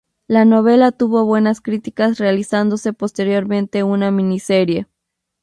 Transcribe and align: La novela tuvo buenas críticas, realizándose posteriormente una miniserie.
La 0.27 0.45
novela 0.45 0.91
tuvo 0.91 1.27
buenas 1.27 1.61
críticas, 1.61 2.17
realizándose 2.17 2.91
posteriormente 2.91 3.83
una 3.83 4.09
miniserie. 4.09 4.87